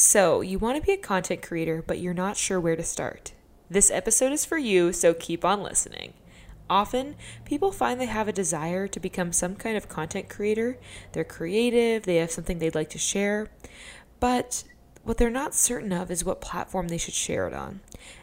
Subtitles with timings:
[0.00, 3.32] So, you want to be a content creator, but you're not sure where to start.
[3.68, 6.12] This episode is for you, so keep on listening.
[6.70, 10.78] Often, people find they have a desire to become some kind of content creator.
[11.10, 13.48] They're creative, they have something they'd like to share,
[14.20, 14.62] but
[15.02, 17.80] what they're not certain of is what platform they should share it on.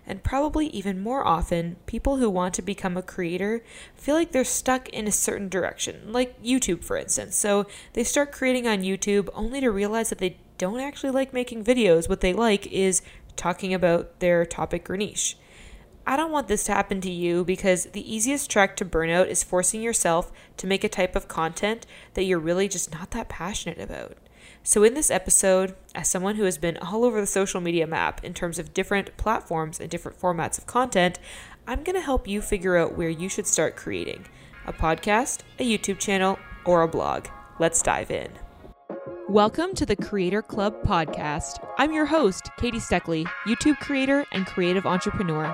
[0.08, 3.66] And probably even more often, people who want to become a creator
[3.96, 7.36] feel like they're stuck in a certain direction, like YouTube, for instance.
[7.36, 11.64] So they start creating on YouTube only to realize that they don't actually like making
[11.64, 12.10] videos.
[12.10, 13.02] What they like is
[13.36, 15.38] talking about their topic or niche.
[16.08, 19.44] I don't want this to happen to you because the easiest track to burnout is
[19.44, 23.80] forcing yourself to make a type of content that you're really just not that passionate
[23.80, 24.18] about.
[24.62, 28.24] So, in this episode, as someone who has been all over the social media map
[28.24, 31.20] in terms of different platforms and different formats of content,
[31.68, 34.26] I'm going to help you figure out where you should start creating
[34.68, 37.28] a podcast, a YouTube channel, or a blog.
[37.60, 38.45] Let's dive in.
[39.30, 41.58] Welcome to the Creator Club podcast.
[41.80, 45.48] I'm your host, Katie Steckley, YouTube creator and creative entrepreneur.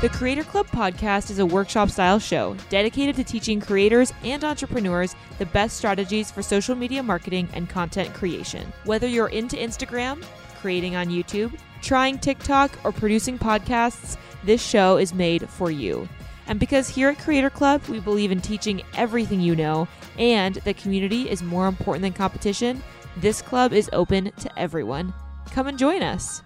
[0.00, 5.16] The Creator Club podcast is a workshop style show dedicated to teaching creators and entrepreneurs
[5.38, 8.72] the best strategies for social media marketing and content creation.
[8.84, 10.24] Whether you're into Instagram,
[10.60, 16.08] creating on YouTube, trying TikTok, or producing podcasts, this show is made for you.
[16.46, 20.76] And because here at Creator Club, we believe in teaching everything you know and that
[20.76, 22.82] community is more important than competition,
[23.16, 25.14] this club is open to everyone.
[25.50, 26.42] Come and join us.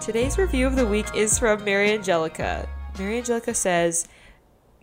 [0.00, 2.68] Today's review of the week is from Mary Angelica.
[2.98, 4.08] Mary Angelica says,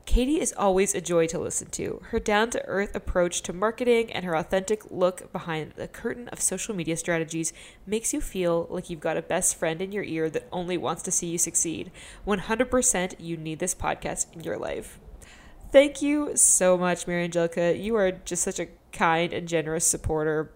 [0.05, 1.99] Katie is always a joy to listen to.
[2.09, 6.39] Her down to earth approach to marketing and her authentic look behind the curtain of
[6.39, 7.51] social media strategies
[7.85, 11.01] makes you feel like you've got a best friend in your ear that only wants
[11.03, 11.91] to see you succeed.
[12.25, 14.99] 100% you need this podcast in your life.
[15.71, 17.75] Thank you so much, Mary Angelica.
[17.75, 20.53] You are just such a kind and generous supporter.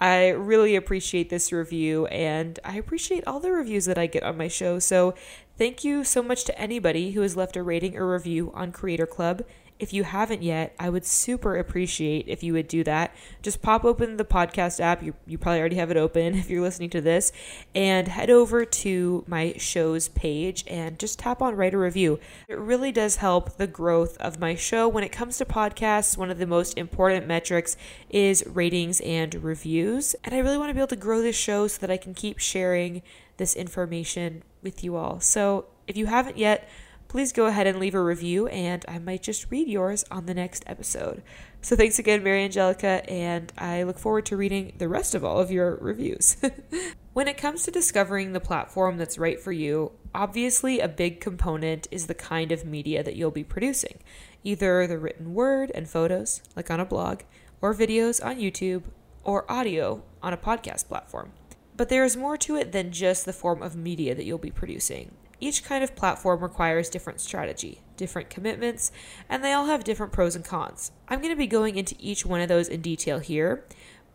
[0.00, 4.36] I really appreciate this review and I appreciate all the reviews that I get on
[4.36, 4.78] my show.
[4.78, 5.14] So,
[5.58, 9.06] thank you so much to anybody who has left a rating or review on Creator
[9.06, 9.42] Club.
[9.80, 13.14] If you haven't yet, I would super appreciate if you would do that.
[13.42, 15.04] Just pop open the podcast app.
[15.04, 17.32] You, you probably already have it open if you're listening to this,
[17.74, 22.18] and head over to my show's page and just tap on write a review.
[22.48, 24.88] It really does help the growth of my show.
[24.88, 27.76] When it comes to podcasts, one of the most important metrics
[28.10, 30.14] is ratings and reviews.
[30.24, 32.14] And I really want to be able to grow this show so that I can
[32.14, 33.02] keep sharing
[33.36, 35.20] this information with you all.
[35.20, 36.68] So if you haven't yet,
[37.08, 40.34] please go ahead and leave a review, and I might just read yours on the
[40.34, 41.22] next episode.
[41.62, 45.40] So thanks again, Mary Angelica, and I look forward to reading the rest of all
[45.40, 46.36] of your reviews.
[47.14, 51.88] when it comes to discovering the platform that's right for you, obviously a big component
[51.90, 53.98] is the kind of media that you'll be producing
[54.44, 57.22] either the written word and photos, like on a blog,
[57.60, 58.84] or videos on YouTube,
[59.24, 61.32] or audio on a podcast platform.
[61.78, 64.50] But there is more to it than just the form of media that you'll be
[64.50, 65.12] producing.
[65.38, 68.90] Each kind of platform requires different strategy, different commitments,
[69.28, 70.90] and they all have different pros and cons.
[71.06, 73.64] I'm going to be going into each one of those in detail here,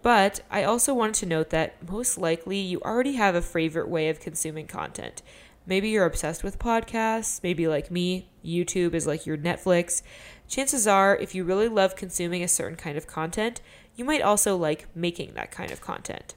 [0.02, 4.10] but I also wanted to note that most likely you already have a favorite way
[4.10, 5.22] of consuming content.
[5.66, 10.02] Maybe you're obsessed with podcasts, maybe like me, YouTube is like your Netflix.
[10.50, 13.62] Chances are, if you really love consuming a certain kind of content,
[13.96, 16.36] you might also like making that kind of content.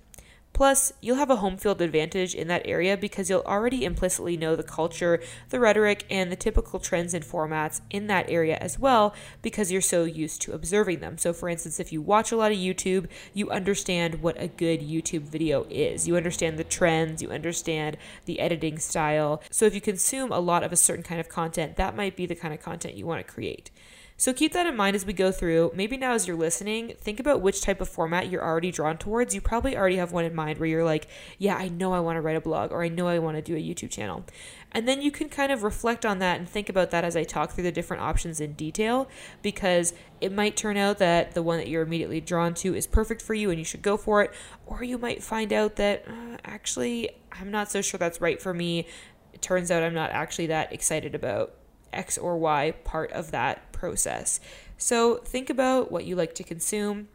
[0.57, 4.57] Plus, you'll have a home field advantage in that area because you'll already implicitly know
[4.57, 9.15] the culture, the rhetoric, and the typical trends and formats in that area as well
[9.43, 11.19] because you're so used to observing them.
[11.19, 14.81] So, for instance, if you watch a lot of YouTube, you understand what a good
[14.81, 16.09] YouTube video is.
[16.09, 19.43] You understand the trends, you understand the editing style.
[19.51, 22.25] So, if you consume a lot of a certain kind of content, that might be
[22.25, 23.71] the kind of content you want to create.
[24.19, 25.73] So keep that in mind as we go through.
[25.75, 29.35] Maybe now as you're listening, think about which type of format you're already drawn towards.
[29.35, 32.17] You probably already have one in mind where you're like, yeah, I know I want
[32.17, 34.25] to write a blog or I know I want to do a YouTube channel.
[34.73, 37.25] And then you can kind of reflect on that and think about that as I
[37.25, 39.07] talk through the different options in detail
[39.43, 43.21] because it might turn out that the one that you're immediately drawn to is perfect
[43.21, 44.33] for you and you should go for it.
[44.65, 48.55] Or you might find out that uh, actually, I'm not so sure that's right for
[48.55, 48.87] me.
[49.35, 51.55] It turns out I'm not actually that excited about
[51.93, 54.41] X or Y part of that process.
[54.77, 57.09] So think about what you like to consume,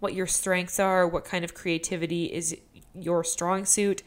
[0.00, 2.56] what your strengths are, what kind of creativity is
[2.94, 4.02] your strong suit,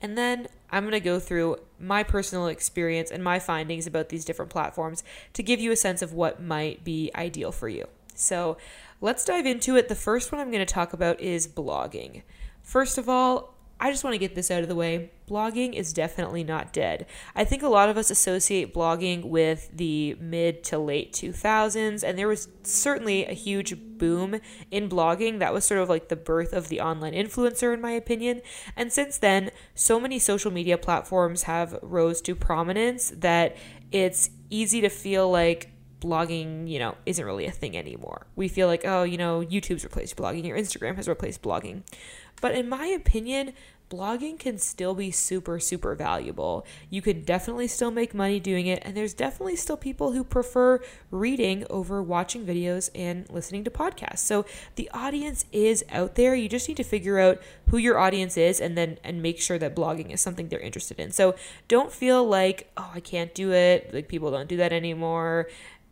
[0.00, 4.24] and then I'm going to go through my personal experience and my findings about these
[4.24, 5.02] different platforms
[5.32, 7.86] to give you a sense of what might be ideal for you.
[8.14, 8.56] So
[9.00, 9.88] let's dive into it.
[9.88, 12.22] The first one I'm going to talk about is blogging.
[12.62, 15.10] First of all, I just want to get this out of the way.
[15.28, 17.04] Blogging is definitely not dead.
[17.34, 22.18] I think a lot of us associate blogging with the mid to late 2000s, and
[22.18, 24.40] there was certainly a huge boom
[24.70, 25.40] in blogging.
[25.40, 28.40] That was sort of like the birth of the online influencer, in my opinion.
[28.76, 33.56] And since then, so many social media platforms have rose to prominence that
[33.92, 35.70] it's easy to feel like
[36.00, 38.26] blogging, you know, isn't really a thing anymore.
[38.36, 41.82] We feel like, oh, you know, YouTube's replaced blogging or Instagram has replaced blogging.
[42.40, 43.52] But in my opinion,
[43.90, 46.66] blogging can still be super, super valuable.
[46.90, 50.80] You can definitely still make money doing it, and there's definitely still people who prefer
[51.10, 54.18] reading over watching videos and listening to podcasts.
[54.18, 54.44] So
[54.74, 56.34] the audience is out there.
[56.34, 59.58] You just need to figure out who your audience is and then and make sure
[59.58, 61.12] that blogging is something they're interested in.
[61.12, 61.34] So
[61.68, 63.92] don't feel like, oh, I can't do it.
[63.92, 65.48] Like people don't do that anymore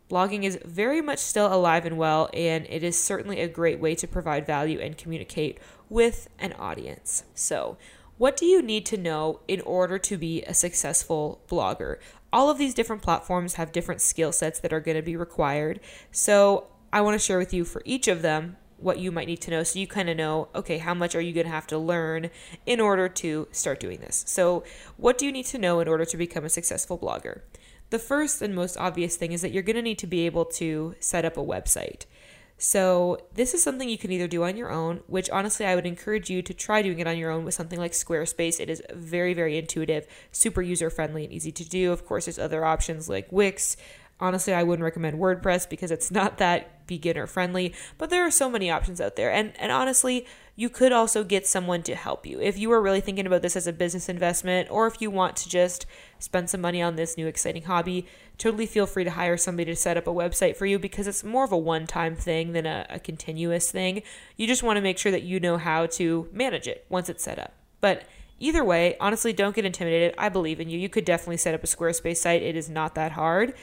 [0.09, 3.95] blogging is very much still alive and well, and it is certainly a great way
[3.95, 5.59] to provide value and communicate
[5.89, 7.23] with an audience.
[7.33, 7.77] So,
[8.17, 11.97] what do you need to know in order to be a successful blogger?
[12.31, 15.79] All of these different platforms have different skill sets that are going to be required.
[16.11, 19.41] So, I want to share with you for each of them what you might need
[19.41, 21.67] to know so you kind of know okay how much are you going to have
[21.67, 22.29] to learn
[22.65, 24.63] in order to start doing this so
[24.97, 27.41] what do you need to know in order to become a successful blogger
[27.89, 30.45] the first and most obvious thing is that you're going to need to be able
[30.45, 32.05] to set up a website.
[32.57, 35.85] So, this is something you can either do on your own, which honestly I would
[35.85, 38.61] encourage you to try doing it on your own with something like Squarespace.
[38.61, 41.91] It is very, very intuitive, super user friendly, and easy to do.
[41.91, 43.75] Of course, there's other options like Wix.
[44.19, 48.49] Honestly, I wouldn't recommend WordPress because it's not that beginner friendly, but there are so
[48.49, 49.31] many options out there.
[49.31, 50.25] And and honestly,
[50.55, 52.39] you could also get someone to help you.
[52.39, 55.35] If you are really thinking about this as a business investment, or if you want
[55.37, 55.85] to just
[56.19, 58.07] spend some money on this new exciting hobby,
[58.37, 61.23] totally feel free to hire somebody to set up a website for you because it's
[61.23, 64.01] more of a one time thing than a, a continuous thing.
[64.37, 67.23] You just want to make sure that you know how to manage it once it's
[67.23, 67.53] set up.
[67.81, 68.03] But
[68.39, 70.15] either way, honestly, don't get intimidated.
[70.17, 70.79] I believe in you.
[70.79, 73.53] You could definitely set up a Squarespace site, it is not that hard.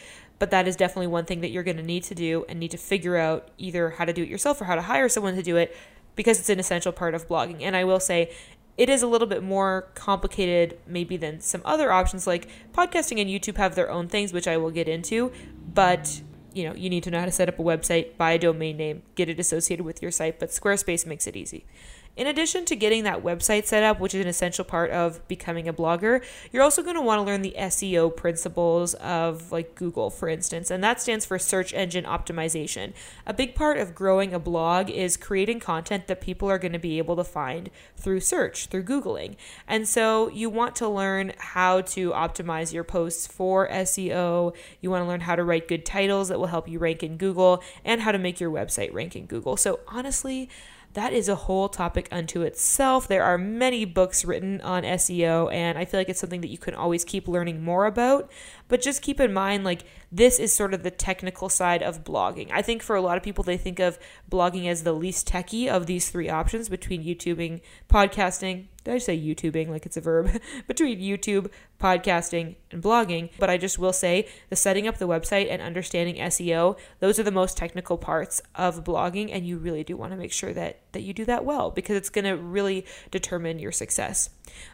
[0.43, 2.73] But that is definitely one thing that you're going to need to do and need
[2.73, 5.43] to figure out either how to do it yourself or how to hire someone to
[5.45, 5.73] do it
[6.17, 7.63] because it's an essential part of blogging.
[7.63, 8.29] And I will say,
[8.77, 12.27] it is a little bit more complicated, maybe, than some other options.
[12.27, 15.31] Like podcasting and YouTube have their own things, which I will get into,
[15.73, 16.21] but
[16.53, 18.77] you know, you need to know how to set up a website, buy a domain
[18.77, 21.67] name, get it associated with your site, but Squarespace makes it easy.
[22.15, 25.67] In addition to getting that website set up, which is an essential part of becoming
[25.67, 26.23] a blogger,
[26.53, 30.71] you're also going to want to learn the SEO principles of like Google, for instance,
[30.71, 32.93] and that stands for search engine optimization.
[33.27, 36.79] A big part of growing a blog is creating content that people are going to
[36.79, 39.37] be able to find through search, through Googling.
[39.67, 44.55] And so you want to learn how to optimize your posts for SEO.
[44.83, 47.17] You want to learn how to write good titles that will help you rank in
[47.17, 49.57] Google and how to make your website rank in Google.
[49.57, 50.51] So honestly,
[50.95, 53.09] that is a whole topic unto itself.
[53.09, 56.59] There are many books written on SEO, and I feel like it's something that you
[56.59, 58.31] can always keep learning more about.
[58.69, 62.51] But just keep in mind, like, this is sort of the technical side of blogging.
[62.53, 63.99] I think for a lot of people, they think of
[64.31, 69.17] blogging as the least techy of these three options between YouTubing, podcasting, did I say
[69.17, 70.31] YouTubing like it's a verb?
[70.67, 71.51] Between YouTube,
[71.83, 73.31] podcasting, and blogging.
[73.39, 77.23] But I just will say the setting up the website and understanding SEO, those are
[77.23, 79.31] the most technical parts of blogging.
[79.33, 81.97] And you really do want to make sure that, that you do that well because
[81.97, 84.31] it's going to really determine your success.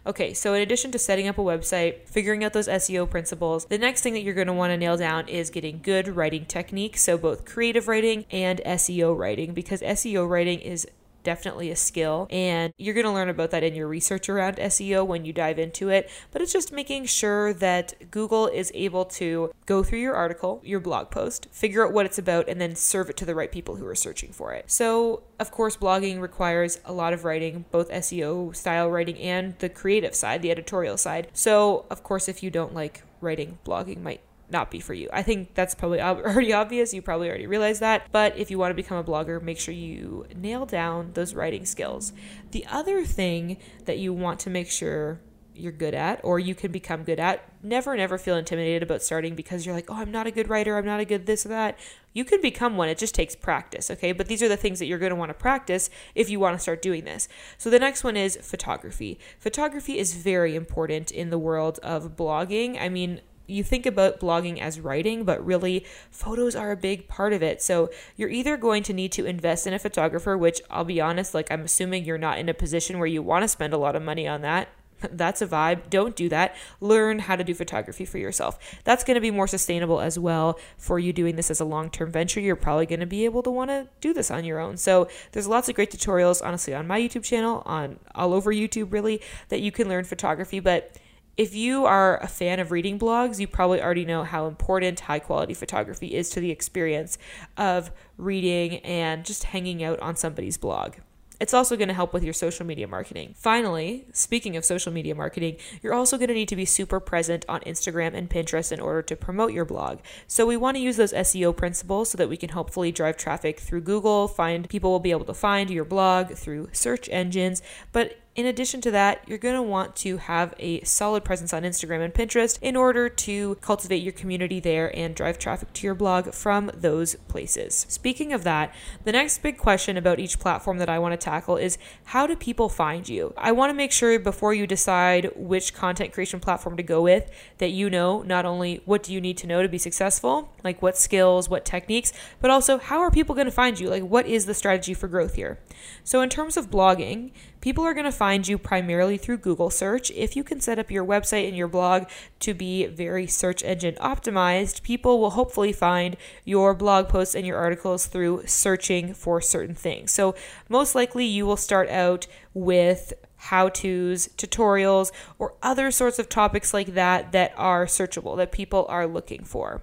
[0.06, 3.78] Okay, so in addition to setting up a website, figuring out those SEO principles, the
[3.78, 7.02] next thing that you're going to want to nail down is getting good writing techniques.
[7.02, 10.86] So both creative writing and SEO writing because SEO writing is
[11.22, 12.26] definitely a skill.
[12.30, 15.58] And you're going to learn about that in your research around SEO when you dive
[15.58, 16.10] into it.
[16.30, 20.80] But it's just making sure that Google is able to go through your article, your
[20.80, 23.76] blog post, figure out what it's about, and then serve it to the right people
[23.76, 24.70] who are searching for it.
[24.70, 29.68] So, of course, blogging requires a lot of writing, both SEO style writing and the
[29.68, 31.28] creative side, the editorial side.
[31.32, 35.08] So, of course, if you don't like writing, blogging might not be for you.
[35.12, 36.94] I think that's probably already obvious.
[36.94, 38.06] You probably already realize that.
[38.12, 41.64] But if you want to become a blogger, make sure you nail down those writing
[41.64, 42.12] skills.
[42.50, 45.20] The other thing that you want to make sure
[45.58, 49.34] you're good at or you can become good at, never, never feel intimidated about starting
[49.34, 50.78] because you're like, oh, I'm not a good writer.
[50.78, 51.78] I'm not a good this or that.
[52.12, 52.88] You can become one.
[52.88, 53.90] It just takes practice.
[53.90, 54.12] Okay.
[54.12, 56.56] But these are the things that you're going to want to practice if you want
[56.56, 57.28] to start doing this.
[57.58, 59.18] So the next one is photography.
[59.38, 62.80] Photography is very important in the world of blogging.
[62.80, 67.32] I mean, you think about blogging as writing, but really photos are a big part
[67.32, 67.62] of it.
[67.62, 71.34] So you're either going to need to invest in a photographer, which I'll be honest,
[71.34, 73.96] like I'm assuming you're not in a position where you want to spend a lot
[73.96, 74.68] of money on that.
[75.12, 75.90] that's a vibe.
[75.90, 76.54] Don't do that.
[76.80, 78.58] Learn how to do photography for yourself.
[78.84, 81.90] That's going to be more sustainable as well for you doing this as a long
[81.90, 82.40] term venture.
[82.40, 84.76] You're probably going to be able to want to do this on your own.
[84.76, 88.92] So there's lots of great tutorials, honestly, on my YouTube channel, on all over YouTube,
[88.92, 90.60] really, that you can learn photography.
[90.60, 90.96] But
[91.38, 95.20] if you are a fan of reading blogs, you probably already know how important high
[95.20, 97.16] quality photography is to the experience
[97.56, 100.96] of reading and just hanging out on somebody's blog.
[101.40, 103.34] It's also going to help with your social media marketing.
[103.36, 107.44] Finally, speaking of social media marketing, you're also going to need to be super present
[107.48, 110.00] on Instagram and Pinterest in order to promote your blog.
[110.26, 113.60] So we want to use those SEO principles so that we can hopefully drive traffic
[113.60, 118.16] through Google, find people will be able to find your blog through search engines, but
[118.38, 122.04] in addition to that, you're going to want to have a solid presence on Instagram
[122.04, 126.32] and Pinterest in order to cultivate your community there and drive traffic to your blog
[126.32, 127.84] from those places.
[127.88, 131.56] Speaking of that, the next big question about each platform that I want to tackle
[131.56, 133.34] is how do people find you?
[133.36, 137.28] I want to make sure before you decide which content creation platform to go with
[137.58, 140.80] that you know not only what do you need to know to be successful, like
[140.80, 143.90] what skills, what techniques, but also how are people going to find you?
[143.90, 145.58] Like what is the strategy for growth here?
[146.04, 150.10] So in terms of blogging, People are going to find you primarily through Google search.
[150.12, 152.04] If you can set up your website and your blog
[152.40, 157.56] to be very search engine optimized, people will hopefully find your blog posts and your
[157.56, 160.12] articles through searching for certain things.
[160.12, 160.34] So,
[160.68, 166.74] most likely, you will start out with how to's, tutorials, or other sorts of topics
[166.74, 169.82] like that that are searchable, that people are looking for.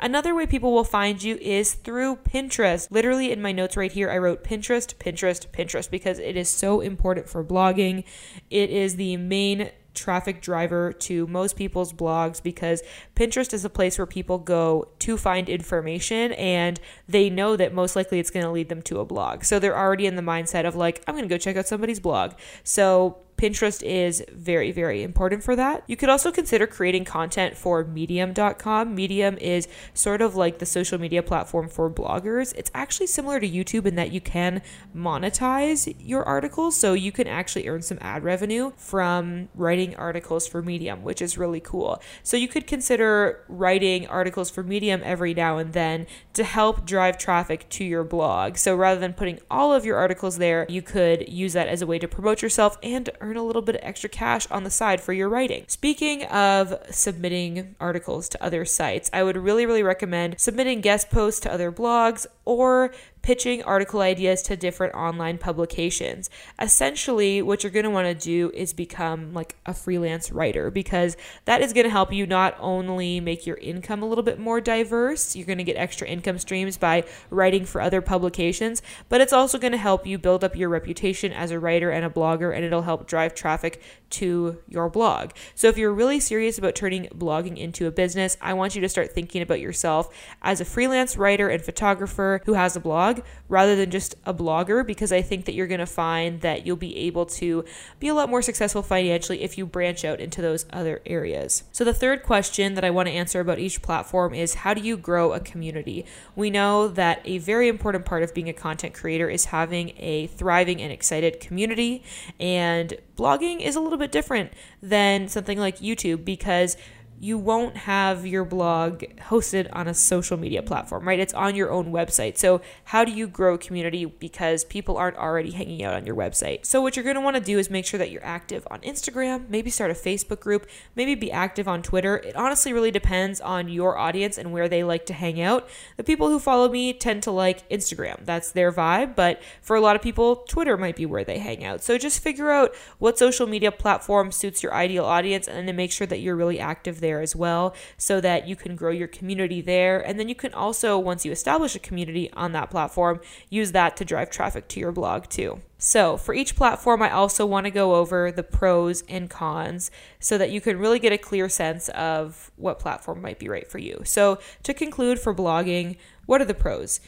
[0.00, 2.88] Another way people will find you is through Pinterest.
[2.90, 6.80] Literally in my notes right here, I wrote Pinterest, Pinterest, Pinterest because it is so
[6.80, 8.04] important for blogging.
[8.50, 12.82] It is the main traffic driver to most people's blogs because
[13.14, 17.96] Pinterest is a place where people go to find information and they know that most
[17.96, 19.44] likely it's going to lead them to a blog.
[19.44, 22.00] So they're already in the mindset of like, I'm going to go check out somebody's
[22.00, 22.32] blog.
[22.64, 25.82] So Pinterest is very, very important for that.
[25.88, 28.94] You could also consider creating content for Medium.com.
[28.94, 32.54] Medium is sort of like the social media platform for bloggers.
[32.56, 34.62] It's actually similar to YouTube in that you can
[34.94, 36.76] monetize your articles.
[36.76, 41.36] So you can actually earn some ad revenue from writing articles for Medium, which is
[41.36, 42.00] really cool.
[42.22, 47.18] So you could consider writing articles for Medium every now and then to help drive
[47.18, 48.56] traffic to your blog.
[48.56, 51.88] So rather than putting all of your articles there, you could use that as a
[51.88, 54.70] way to promote yourself and earn earn a little bit of extra cash on the
[54.70, 55.64] side for your writing.
[55.66, 61.40] Speaking of submitting articles to other sites, I would really, really recommend submitting guest posts
[61.40, 66.28] to other blogs or pitching article ideas to different online publications.
[66.60, 71.16] Essentially, what you're going to want to do is become like a freelance writer because
[71.44, 74.60] that is going to help you not only make your income a little bit more
[74.60, 79.32] diverse, you're going to get extra income streams by writing for other publications, but it's
[79.32, 82.54] also going to help you build up your reputation as a writer and a blogger,
[82.54, 83.80] and it'll help drive traffic
[84.10, 85.30] to your blog.
[85.54, 88.88] So if you're really serious about turning blogging into a business, I want you to
[88.88, 93.76] start thinking about yourself as a freelance writer and photographer who has a blog rather
[93.76, 96.96] than just a blogger because I think that you're going to find that you'll be
[96.98, 97.64] able to
[98.00, 101.64] be a lot more successful financially if you branch out into those other areas.
[101.72, 104.80] So the third question that I want to answer about each platform is how do
[104.80, 106.04] you grow a community?
[106.36, 110.26] We know that a very important part of being a content creator is having a
[110.28, 112.02] thriving and excited community
[112.38, 116.76] and blogging is a little bit different than something like YouTube because
[117.22, 121.20] you won't have your blog hosted on a social media platform, right?
[121.20, 122.36] It's on your own website.
[122.36, 126.66] So, how do you grow community because people aren't already hanging out on your website?
[126.66, 128.80] So, what you're going to want to do is make sure that you're active on
[128.80, 132.16] Instagram, maybe start a Facebook group, maybe be active on Twitter.
[132.16, 135.68] It honestly really depends on your audience and where they like to hang out.
[135.98, 139.80] The people who follow me tend to like Instagram, that's their vibe, but for a
[139.80, 141.84] lot of people, Twitter might be where they hang out.
[141.84, 145.92] So, just figure out what social media platform suits your ideal audience and then make
[145.92, 149.08] sure that you're really active there there as well so that you can grow your
[149.08, 150.00] community there.
[150.00, 153.96] And then you can also, once you establish a community on that platform, use that
[153.98, 155.60] to drive traffic to your blog too.
[155.76, 159.90] So, for each platform, I also want to go over the pros and cons
[160.20, 163.68] so that you can really get a clear sense of what platform might be right
[163.68, 164.00] for you.
[164.04, 167.00] So, to conclude for blogging, what are the pros?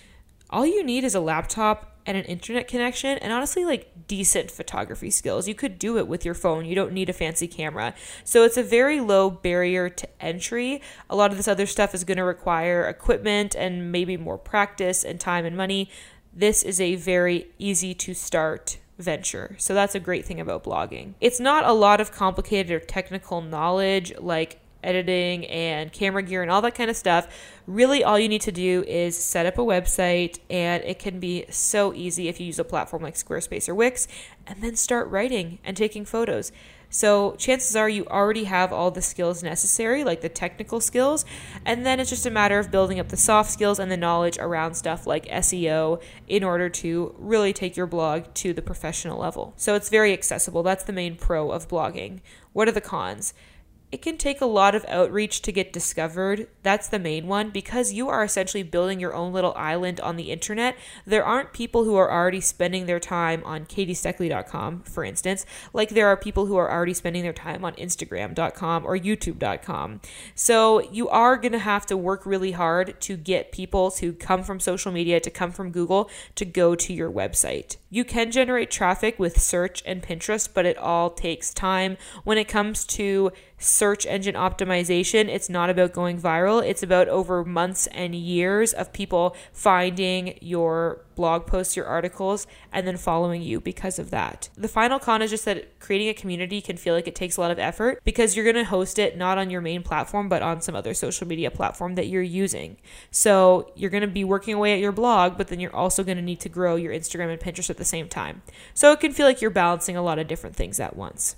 [0.50, 5.10] All you need is a laptop and an internet connection and honestly like decent photography
[5.10, 5.48] skills.
[5.48, 6.64] You could do it with your phone.
[6.64, 7.94] You don't need a fancy camera.
[8.24, 10.82] So it's a very low barrier to entry.
[11.08, 15.04] A lot of this other stuff is going to require equipment and maybe more practice
[15.04, 15.90] and time and money.
[16.32, 19.56] This is a very easy to start venture.
[19.58, 21.14] So that's a great thing about blogging.
[21.20, 26.50] It's not a lot of complicated or technical knowledge like editing and camera gear and
[26.50, 27.26] all that kind of stuff,
[27.66, 31.46] really all you need to do is set up a website and it can be
[31.50, 34.06] so easy if you use a platform like Squarespace or Wix
[34.46, 36.52] and then start writing and taking photos.
[36.94, 41.24] So chances are you already have all the skills necessary, like the technical skills,
[41.64, 44.38] and then it's just a matter of building up the soft skills and the knowledge
[44.38, 49.54] around stuff like SEO in order to really take your blog to the professional level.
[49.56, 50.62] So it's very accessible.
[50.62, 52.20] That's the main pro of blogging.
[52.52, 53.34] What are the cons?
[53.94, 56.48] It can take a lot of outreach to get discovered.
[56.64, 60.32] That's the main one because you are essentially building your own little island on the
[60.32, 60.76] internet.
[61.06, 66.08] There aren't people who are already spending their time on katiesteckley.com, for instance, like there
[66.08, 70.00] are people who are already spending their time on Instagram.com or YouTube.com.
[70.34, 74.42] So you are going to have to work really hard to get people to come
[74.42, 77.76] from social media, to come from Google, to go to your website.
[77.90, 81.96] You can generate traffic with search and Pinterest, but it all takes time.
[82.24, 83.30] When it comes to
[83.64, 85.28] search engine optimization.
[85.28, 91.00] It's not about going viral, it's about over months and years of people finding your
[91.14, 94.48] blog posts, your articles, and then following you because of that.
[94.56, 97.40] The final con is just that creating a community can feel like it takes a
[97.40, 100.42] lot of effort because you're going to host it not on your main platform, but
[100.42, 102.76] on some other social media platform that you're using.
[103.10, 106.16] So you're going to be working away at your blog, but then you're also going
[106.16, 108.42] to need to grow your Instagram and Pinterest at the same time.
[108.74, 111.36] So it can feel like you're balancing a lot of different things at once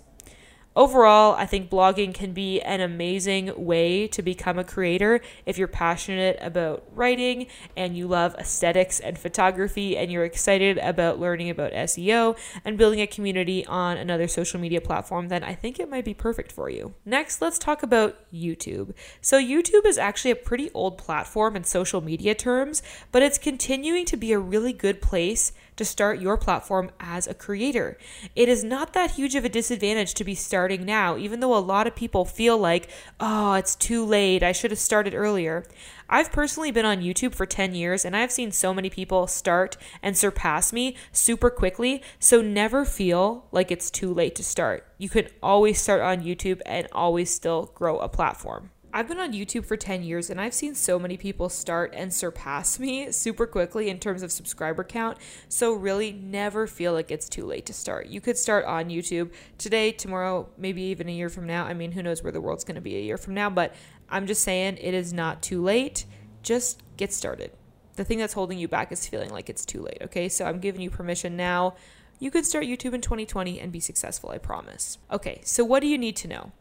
[0.76, 5.66] overall, I think blogging can be an amazing way to become a creator if you're
[5.66, 11.73] passionate about writing and you love aesthetics and photography and you're excited about learning about
[11.73, 16.04] SEO and building a community on another social media platform, then I think it might
[16.04, 16.95] be perfect for you.
[17.04, 18.95] Next, let's talk about YouTube.
[19.21, 24.04] So, YouTube is actually a pretty old platform in social media terms, but it's continuing
[24.06, 27.99] to be a really good place to start your platform as a creator.
[28.35, 31.59] It is not that huge of a disadvantage to be starting now, even though a
[31.59, 32.88] lot of people feel like,
[33.21, 35.64] oh, it's too late, I should have started earlier.
[36.09, 39.76] I've personally been on YouTube for 10 years and I've seen so many people start
[40.02, 42.02] and surpass me super quickly.
[42.21, 44.87] So never feel like it's too late to start.
[44.99, 48.71] You can always start on YouTube and always still grow a platform.
[48.96, 52.14] I've been on YouTube for 10 years and I've seen so many people start and
[52.14, 55.18] surpass me super quickly in terms of subscriber count.
[55.50, 58.06] So, really, never feel like it's too late to start.
[58.06, 61.66] You could start on YouTube today, tomorrow, maybe even a year from now.
[61.66, 63.74] I mean, who knows where the world's going to be a year from now, but
[64.08, 66.06] I'm just saying it is not too late.
[66.42, 67.50] Just get started.
[67.96, 70.30] The thing that's holding you back is feeling like it's too late, okay?
[70.30, 71.74] So, I'm giving you permission now.
[72.18, 74.96] You could start YouTube in 2020 and be successful, I promise.
[75.12, 76.52] Okay, so what do you need to know?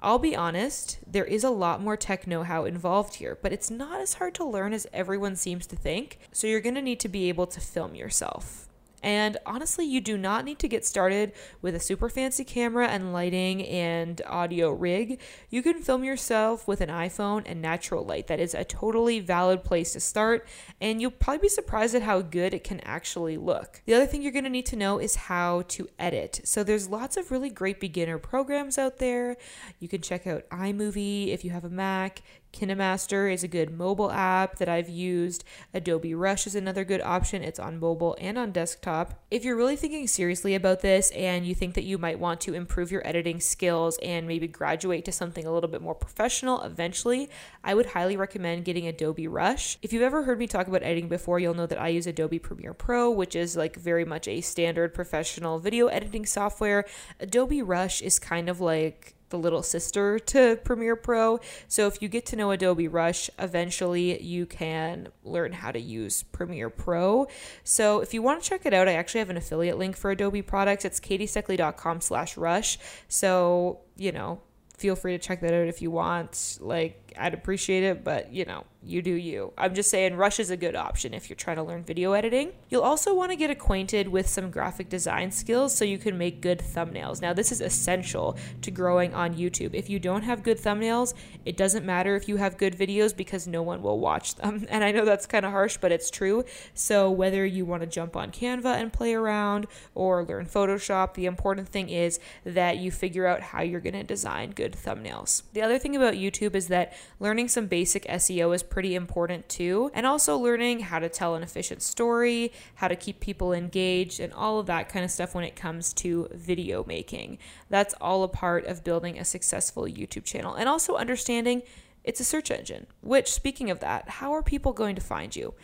[0.00, 3.70] I'll be honest, there is a lot more tech know how involved here, but it's
[3.70, 6.20] not as hard to learn as everyone seems to think.
[6.30, 8.67] So you're to need to be able to film yourself.
[9.02, 11.32] And honestly, you do not need to get started
[11.62, 15.20] with a super fancy camera and lighting and audio rig.
[15.50, 18.26] You can film yourself with an iPhone and natural light.
[18.26, 20.46] That is a totally valid place to start,
[20.80, 23.82] and you'll probably be surprised at how good it can actually look.
[23.86, 26.40] The other thing you're going to need to know is how to edit.
[26.44, 29.36] So there's lots of really great beginner programs out there.
[29.78, 32.22] You can check out iMovie if you have a Mac.
[32.52, 35.44] KineMaster is a good mobile app that I've used.
[35.74, 37.42] Adobe Rush is another good option.
[37.42, 39.22] It's on mobile and on desktop.
[39.30, 42.54] If you're really thinking seriously about this and you think that you might want to
[42.54, 47.28] improve your editing skills and maybe graduate to something a little bit more professional eventually,
[47.62, 49.78] I would highly recommend getting Adobe Rush.
[49.82, 52.38] If you've ever heard me talk about editing before, you'll know that I use Adobe
[52.38, 56.84] Premiere Pro, which is like very much a standard professional video editing software.
[57.20, 61.40] Adobe Rush is kind of like the little sister to Premiere Pro.
[61.66, 66.22] So if you get to know Adobe Rush, eventually you can learn how to use
[66.22, 67.26] Premiere Pro.
[67.64, 70.10] So if you want to check it out, I actually have an affiliate link for
[70.10, 70.84] Adobe products.
[70.84, 72.78] It's katiesteckley.com slash rush.
[73.08, 74.40] So, you know,
[74.76, 76.58] feel free to check that out if you want.
[76.60, 79.52] Like, I'd appreciate it, but you know, you do you.
[79.58, 82.52] I'm just saying Rush is a good option if you're trying to learn video editing.
[82.68, 86.40] You'll also want to get acquainted with some graphic design skills so you can make
[86.40, 87.20] good thumbnails.
[87.20, 89.74] Now, this is essential to growing on YouTube.
[89.74, 93.46] If you don't have good thumbnails, it doesn't matter if you have good videos because
[93.46, 94.66] no one will watch them.
[94.78, 96.44] And I know that's kind of harsh, but it's true.
[96.72, 101.26] So, whether you want to jump on Canva and play around or learn Photoshop, the
[101.26, 105.42] important thing is that you figure out how you're going to design good thumbnails.
[105.52, 109.90] The other thing about YouTube is that learning some basic SEO is pretty important too.
[109.94, 114.32] And also learning how to tell an efficient story, how to keep people engaged, and
[114.32, 117.38] all of that kind of stuff when it comes to video making.
[117.68, 120.54] That's all a part of building a successful YouTube channel.
[120.54, 121.62] And also understanding
[122.04, 125.54] it's a search engine, which, speaking of that, how are people going to find you?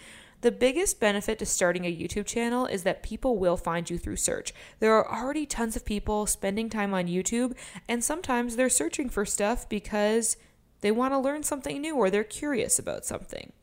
[0.44, 4.16] The biggest benefit to starting a YouTube channel is that people will find you through
[4.16, 4.52] search.
[4.78, 7.56] There are already tons of people spending time on YouTube,
[7.88, 10.36] and sometimes they're searching for stuff because
[10.84, 13.54] they want to learn something new or they're curious about something.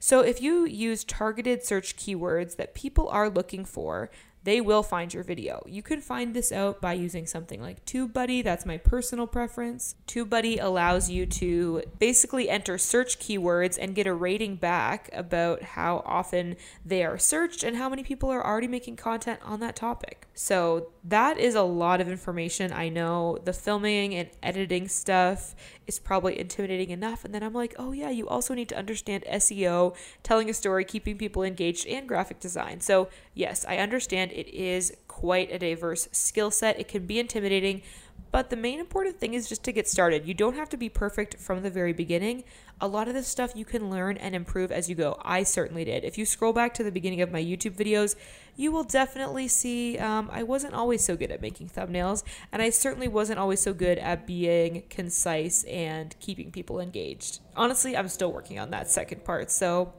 [0.00, 4.10] So if you use targeted search keywords that people are looking for,
[4.44, 5.62] they will find your video.
[5.68, 8.42] You can find this out by using something like TubeBuddy.
[8.42, 9.94] That's my personal preference.
[10.08, 16.02] TubeBuddy allows you to basically enter search keywords and get a rating back about how
[16.04, 20.26] often they are searched and how many people are already making content on that topic.
[20.34, 22.72] So that is a lot of information.
[22.72, 25.54] I know the filming and editing stuff
[25.86, 27.24] is probably intimidating enough.
[27.24, 30.84] And then I'm like, oh, yeah, you also need to understand SEO, telling a story,
[30.84, 32.80] keeping people engaged, and graphic design.
[32.80, 36.78] So, yes, I understand it is quite a diverse skill set.
[36.78, 37.82] It can be intimidating,
[38.30, 40.26] but the main important thing is just to get started.
[40.26, 42.44] You don't have to be perfect from the very beginning.
[42.82, 45.16] A lot of this stuff you can learn and improve as you go.
[45.22, 46.02] I certainly did.
[46.02, 48.16] If you scroll back to the beginning of my YouTube videos,
[48.56, 52.70] you will definitely see um, I wasn't always so good at making thumbnails, and I
[52.70, 57.38] certainly wasn't always so good at being concise and keeping people engaged.
[57.54, 59.52] Honestly, I'm still working on that second part.
[59.52, 59.92] So,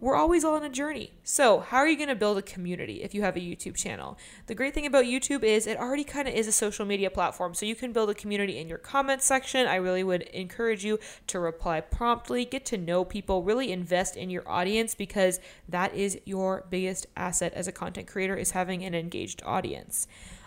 [0.00, 1.12] we're always all on a journey.
[1.24, 4.18] So, how are you going to build a community if you have a YouTube channel?
[4.46, 7.54] The great thing about YouTube is it already kind of is a social media platform.
[7.54, 9.66] So, you can build a community in your comments section.
[9.66, 14.30] I really would encourage you to reply promptly, get to know people, really invest in
[14.30, 18.94] your audience because that is your biggest asset as a content creator is having an
[18.94, 20.06] engaged audience.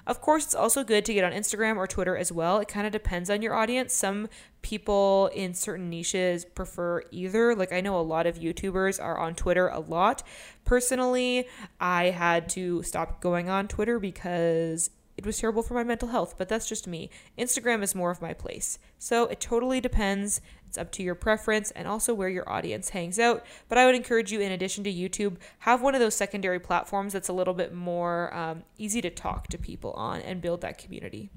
[0.09, 2.57] Of course, it's also good to get on Instagram or Twitter as well.
[2.57, 3.93] It kind of depends on your audience.
[3.93, 4.27] Some
[4.63, 7.53] people in certain niches prefer either.
[7.53, 10.23] Like, I know a lot of YouTubers are on Twitter a lot.
[10.65, 11.47] Personally,
[11.79, 14.89] I had to stop going on Twitter because
[15.19, 17.09] it was terrible for my mental health, but that's just me.
[17.37, 18.79] Instagram is more of my place.
[18.97, 20.39] So it totally depends.
[20.65, 23.45] It's up to your preference and also where your audience hangs out.
[23.67, 27.11] But I would encourage you, in addition to YouTube, have one of those secondary platforms
[27.11, 30.77] that's a little bit more um, easy to talk to people on and build that
[30.77, 31.29] community.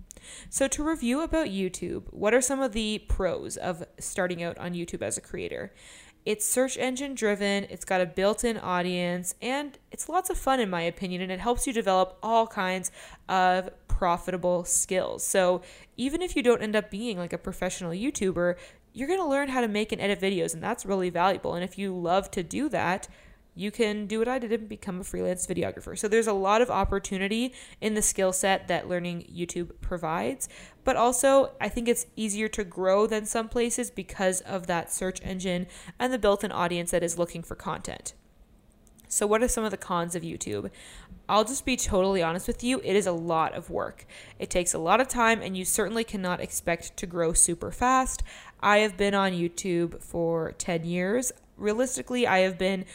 [0.49, 4.75] So, to review about YouTube, what are some of the pros of starting out on
[4.75, 5.73] YouTube as a creator?
[6.24, 10.61] It's search engine driven, it's got a built in audience, and it's lots of fun,
[10.61, 12.92] in my opinion, and it helps you develop all kinds
[13.28, 15.26] of profitable skills.
[15.26, 15.62] So,
[15.96, 18.56] even if you don't end up being like a professional YouTuber,
[18.92, 21.54] you're going to learn how to make and edit videos, and that's really valuable.
[21.54, 23.08] And if you love to do that,
[23.54, 25.98] you can do what I did and become a freelance videographer.
[25.98, 30.48] So there's a lot of opportunity in the skill set that learning YouTube provides,
[30.84, 35.20] but also I think it's easier to grow than some places because of that search
[35.22, 35.66] engine
[35.98, 38.14] and the built in audience that is looking for content.
[39.12, 40.70] So, what are some of the cons of YouTube?
[41.28, 44.06] I'll just be totally honest with you, it is a lot of work.
[44.38, 48.22] It takes a lot of time, and you certainly cannot expect to grow super fast.
[48.62, 51.30] I have been on YouTube for 10 years.
[51.58, 52.86] Realistically, I have been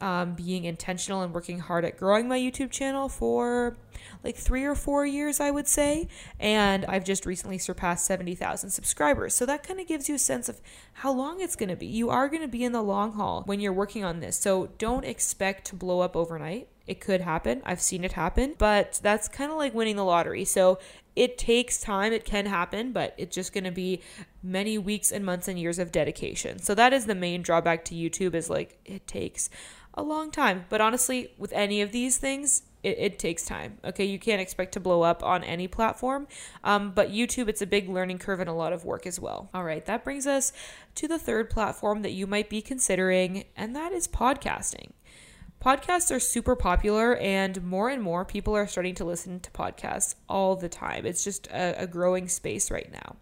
[0.00, 3.76] um, being intentional and working hard at growing my YouTube channel for
[4.22, 6.08] like three or four years, I would say.
[6.38, 9.34] And I've just recently surpassed 70,000 subscribers.
[9.34, 10.60] So that kind of gives you a sense of
[10.94, 11.86] how long it's going to be.
[11.86, 14.38] You are going to be in the long haul when you're working on this.
[14.38, 16.68] So don't expect to blow up overnight.
[16.86, 17.62] It could happen.
[17.64, 20.44] I've seen it happen, but that's kind of like winning the lottery.
[20.44, 20.78] So
[21.16, 22.12] it takes time.
[22.12, 24.02] It can happen, but it's just going to be
[24.42, 26.60] many weeks and months and years of dedication.
[26.60, 29.50] So that is the main drawback to YouTube is like it takes
[29.96, 30.66] a long time.
[30.68, 33.78] But honestly, with any of these things, it, it, takes time.
[33.84, 36.28] Okay, you can't expect to blow up on any platform.
[36.62, 39.48] Um, but YouTube, it's a big learning curve and a lot of work as well.
[39.52, 40.52] All right, that brings us
[40.94, 44.90] to the third platform that you might be considering, and that is podcasting.
[45.60, 50.14] Podcasts are super popular, and more and more people are starting to listen to podcasts
[50.28, 51.04] all the time.
[51.04, 53.16] It's just a, a growing space right now.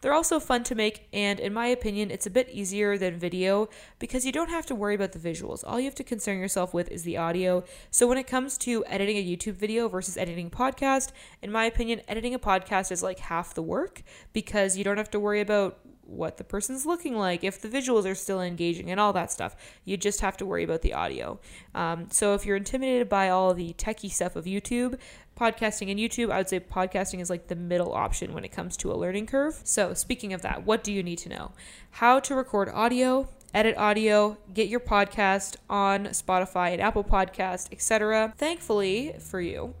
[0.00, 3.68] They're also fun to make, and in my opinion, it's a bit easier than video
[3.98, 5.64] because you don't have to worry about the visuals.
[5.66, 7.64] All you have to concern yourself with is the audio.
[7.90, 11.64] So when it comes to editing a YouTube video versus editing a podcast, in my
[11.64, 15.40] opinion, editing a podcast is like half the work because you don't have to worry
[15.40, 19.32] about what the person's looking like, if the visuals are still engaging, and all that
[19.32, 19.56] stuff.
[19.84, 21.40] You just have to worry about the audio.
[21.74, 24.98] Um, so if you're intimidated by all the techie stuff of YouTube,
[25.38, 28.76] podcasting and YouTube, I would say podcasting is like the middle option when it comes
[28.78, 29.60] to a learning curve.
[29.64, 31.52] So speaking of that, what do you need to know?
[31.90, 38.34] How to record audio, edit audio, get your podcast on Spotify and Apple Podcast, etc.
[38.36, 39.72] Thankfully for you,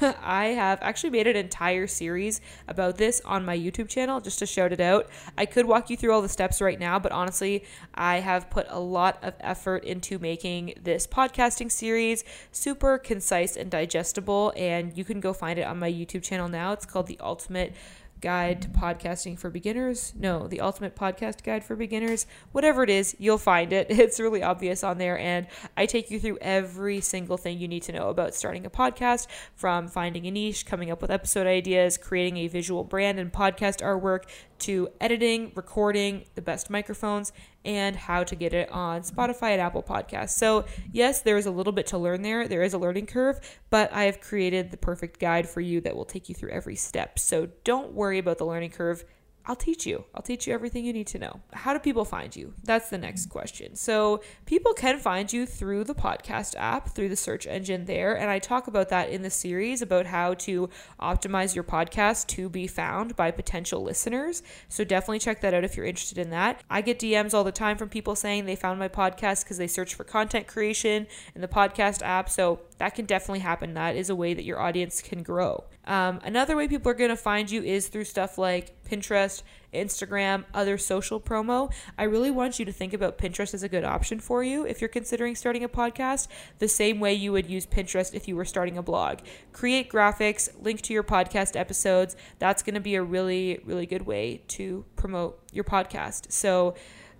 [0.22, 4.46] I have actually made an entire series about this on my YouTube channel just to
[4.46, 5.08] shout it out.
[5.36, 8.66] I could walk you through all the steps right now, but honestly, I have put
[8.68, 15.04] a lot of effort into making this podcasting series super concise and digestible and you
[15.04, 16.70] can go find it on my YouTube channel now.
[16.70, 17.74] It's called The Ultimate
[18.24, 20.14] Guide to Podcasting for Beginners.
[20.18, 22.26] No, the Ultimate Podcast Guide for Beginners.
[22.52, 23.88] Whatever it is, you'll find it.
[24.04, 25.18] It's really obvious on there.
[25.18, 28.70] And I take you through every single thing you need to know about starting a
[28.70, 33.30] podcast from finding a niche, coming up with episode ideas, creating a visual brand and
[33.30, 34.22] podcast artwork,
[34.60, 37.32] to editing, recording, the best microphones,
[37.64, 40.30] and how to get it on Spotify and Apple Podcasts.
[40.30, 42.46] So, yes, there is a little bit to learn there.
[42.46, 43.40] There is a learning curve,
[43.70, 46.76] but I have created the perfect guide for you that will take you through every
[46.76, 47.18] step.
[47.18, 49.04] So, don't worry about the learning curve.
[49.46, 50.04] I'll teach you.
[50.14, 51.40] I'll teach you everything you need to know.
[51.52, 52.54] How do people find you?
[52.64, 53.76] That's the next question.
[53.76, 58.16] So, people can find you through the podcast app, through the search engine there.
[58.16, 62.48] And I talk about that in the series about how to optimize your podcast to
[62.48, 64.42] be found by potential listeners.
[64.70, 66.62] So, definitely check that out if you're interested in that.
[66.70, 69.66] I get DMs all the time from people saying they found my podcast because they
[69.66, 72.30] search for content creation in the podcast app.
[72.30, 73.74] So, that can definitely happen.
[73.74, 75.64] That is a way that your audience can grow.
[75.86, 79.42] Um, another way people are going to find you is through stuff like Pinterest,
[79.72, 81.72] Instagram, other social promo.
[81.98, 84.80] I really want you to think about Pinterest as a good option for you if
[84.80, 88.44] you're considering starting a podcast, the same way you would use Pinterest if you were
[88.44, 89.18] starting a blog.
[89.52, 92.16] Create graphics, link to your podcast episodes.
[92.38, 96.32] That's going to be a really, really good way to promote your podcast.
[96.32, 96.74] So,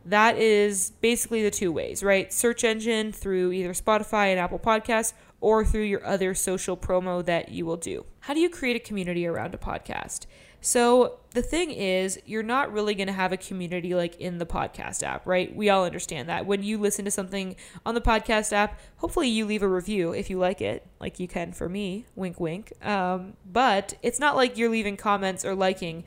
[0.06, 2.30] that is basically the two ways, right?
[2.32, 7.50] Search engine through either Spotify and Apple Podcasts or through your other social promo that
[7.50, 8.06] you will do.
[8.20, 10.24] How do you create a community around a podcast?
[10.62, 14.46] So, the thing is, you're not really going to have a community like in the
[14.46, 15.54] podcast app, right?
[15.54, 16.46] We all understand that.
[16.46, 20.30] When you listen to something on the podcast app, hopefully you leave a review if
[20.30, 22.72] you like it, like you can for me, wink, wink.
[22.82, 26.04] Um, but it's not like you're leaving comments or liking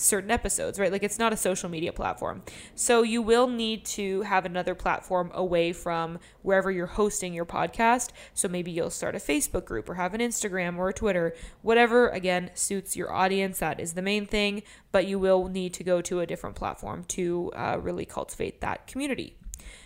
[0.00, 0.90] certain episodes, right?
[0.90, 2.42] Like it's not a social media platform.
[2.74, 8.10] So you will need to have another platform away from wherever you're hosting your podcast.
[8.34, 12.08] So maybe you'll start a Facebook group or have an Instagram or a Twitter, whatever
[12.08, 13.58] again suits your audience.
[13.58, 17.04] That is the main thing, but you will need to go to a different platform
[17.08, 19.36] to uh, really cultivate that community.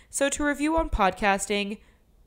[0.09, 1.79] So to review on podcasting,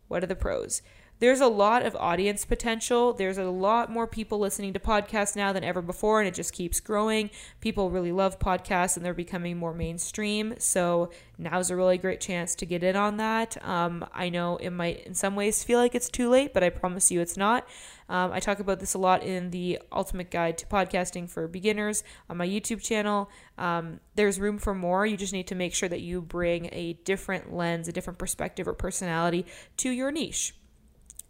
[0.09, 0.83] what are the pros?
[1.21, 3.13] There's a lot of audience potential.
[3.13, 6.53] There's a lot more people listening to podcasts now than ever before, and it just
[6.53, 7.31] keeps growing.
[7.61, 10.55] People really love podcasts and they're becoming more mainstream.
[10.59, 13.63] So now's a really great chance to get in on that.
[13.67, 16.71] Um, I know it might, in some ways, feel like it's too late, but I
[16.71, 17.67] promise you it's not.
[18.09, 22.03] Um, I talk about this a lot in the Ultimate Guide to Podcasting for Beginners
[22.31, 23.29] on my YouTube channel.
[23.59, 25.05] Um, there's room for more.
[25.05, 28.67] You just need to make sure that you bring a different lens, a different perspective
[28.67, 29.45] or personality
[29.79, 30.55] to your niche.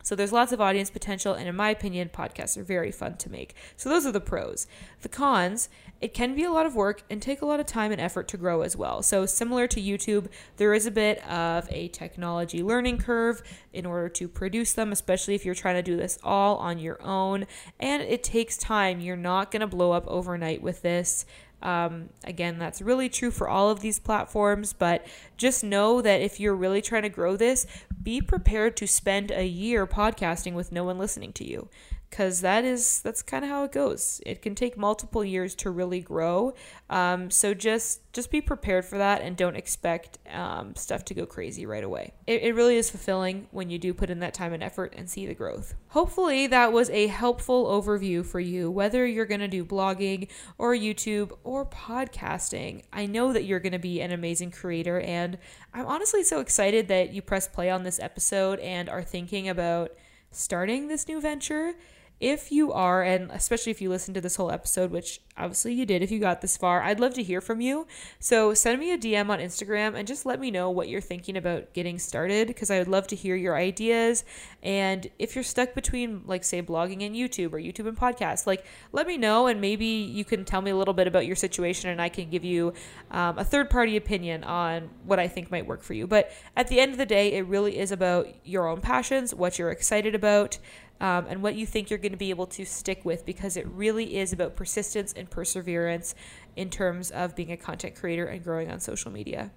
[0.09, 3.31] So there's lots of audience potential, and in my opinion, podcasts are very fun to
[3.31, 3.55] make.
[3.77, 4.67] So those are the pros.
[5.03, 5.69] The cons,
[6.01, 8.27] it can be a lot of work and take a lot of time and effort
[8.29, 9.03] to grow as well.
[9.03, 13.43] So similar to YouTube, there is a bit of a technology learning curve
[13.75, 17.03] in order to produce them, especially if you're trying to do this all on your
[17.03, 17.47] own.
[17.79, 19.01] And it takes time.
[19.03, 21.27] You're not going to blow up overnight with this.
[21.63, 26.39] Um, again, that's really true for all of these platforms, but just know that if
[26.39, 27.67] you're really trying to grow this,
[28.03, 31.69] be prepared to spend a year podcasting with no one listening to you
[32.11, 34.21] because that is that's kind of how it goes.
[34.25, 36.55] It can take multiple years to really grow
[36.91, 41.27] um, so just just be prepared for that and don't expect um, stuff to go
[41.27, 42.13] crazy right away.
[42.27, 45.09] It, it really is fulfilling when you do put in that time and effort and
[45.09, 45.75] see the growth.
[45.89, 50.75] Hopefully that was a helpful overview for you whether you're going to do blogging or
[50.75, 52.83] youtube or podcasting.
[52.93, 55.39] I know that you're going to be an amazing creator and
[55.75, 59.93] i'm honestly so excited that you press play on this episode and are thinking about
[60.31, 61.75] starting this new venture
[62.21, 65.87] if you are, and especially if you listen to this whole episode, which obviously you
[65.87, 67.87] did if you got this far, I'd love to hear from you.
[68.19, 71.37] So send me a DM on Instagram and just let me know what you're thinking
[71.37, 74.25] about getting started because I would love to hear your ideas.
[74.65, 78.65] And if you're stuck between, like, say, blogging and YouTube or YouTube and podcasts, like,
[78.91, 81.89] let me know and maybe you can tell me a little bit about your situation
[81.91, 82.73] and I can give you
[83.13, 86.09] um, a third party opinion on what I think might work for you.
[86.09, 89.57] But at the end of the day, it really is about your own passions, what
[89.57, 90.59] you're excited about
[91.01, 93.67] um, and what you think you're going to be able to stick with because it
[93.69, 96.15] really is about persistence and perseverance
[96.57, 99.51] in terms of being a content creator and growing on social media.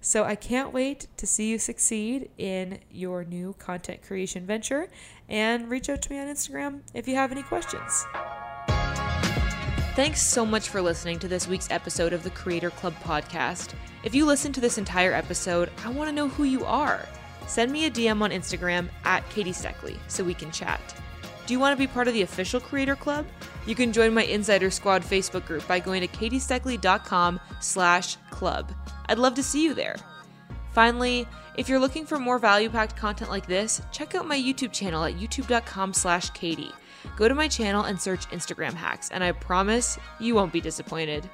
[0.00, 4.88] So I can't wait to see you succeed in your new content creation venture
[5.28, 8.04] and reach out to me on Instagram if you have any questions.
[9.94, 13.74] Thanks so much for listening to this week's episode of the Creator Club podcast.
[14.02, 17.08] If you listen to this entire episode, I want to know who you are
[17.46, 20.80] send me a DM on Instagram at Katie Steckley so we can chat.
[21.46, 23.26] Do you want to be part of the official Creator Club?
[23.66, 28.72] You can join my Insider Squad Facebook group by going to katiesteckley.com slash club.
[29.06, 29.96] I'd love to see you there.
[30.72, 31.26] Finally,
[31.56, 35.14] if you're looking for more value-packed content like this, check out my YouTube channel at
[35.14, 36.72] youtube.com slash Katie.
[37.16, 41.28] Go to my channel and search Instagram hacks, and I promise you won't be disappointed.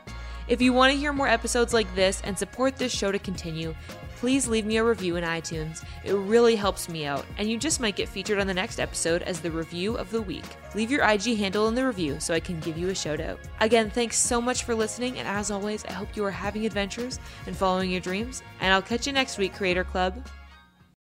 [0.50, 3.72] If you want to hear more episodes like this and support this show to continue,
[4.16, 5.84] please leave me a review in iTunes.
[6.04, 9.22] It really helps me out, and you just might get featured on the next episode
[9.22, 10.42] as the review of the week.
[10.74, 13.38] Leave your IG handle in the review so I can give you a shout out.
[13.60, 17.20] Again, thanks so much for listening, and as always, I hope you are having adventures
[17.46, 20.20] and following your dreams, and I'll catch you next week, Creator Club.